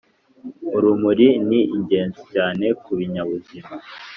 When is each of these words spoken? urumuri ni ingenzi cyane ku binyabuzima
urumuri 0.75 1.27
ni 1.47 1.59
ingenzi 1.75 2.21
cyane 2.33 2.65
ku 2.81 2.91
binyabuzima 2.97 3.71